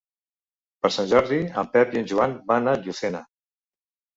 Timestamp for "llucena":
2.87-3.25